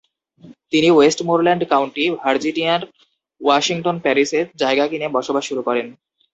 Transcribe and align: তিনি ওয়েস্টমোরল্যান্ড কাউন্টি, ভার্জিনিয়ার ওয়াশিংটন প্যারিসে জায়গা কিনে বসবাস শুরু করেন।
তিনি 0.71 0.87
ওয়েস্টমোরল্যান্ড 0.91 1.63
কাউন্টি, 1.73 2.03
ভার্জিনিয়ার 2.19 2.81
ওয়াশিংটন 3.41 3.95
প্যারিসে 4.03 4.39
জায়গা 4.61 4.85
কিনে 4.87 5.07
বসবাস 5.15 5.43
শুরু 5.49 5.61
করেন। 5.67 5.87